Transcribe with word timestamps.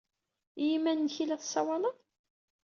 I 0.61 0.63
yiman-nnek 0.69 1.15
ay 1.23 1.27
la 1.27 1.37
tessawaled? 1.41 1.95